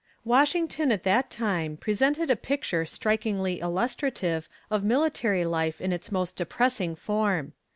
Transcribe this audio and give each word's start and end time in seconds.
Washington 0.25 0.91
at 0.91 1.03
that 1.03 1.29
time 1.29 1.77
presented 1.77 2.31
a 2.31 2.35
picture 2.35 2.85
strikingly 2.87 3.59
illustrative 3.59 4.49
of 4.71 4.83
military 4.83 5.45
life 5.45 5.79
in 5.79 5.91
its 5.91 6.11
most 6.11 6.35
depressing 6.35 6.95
form. 6.95 7.53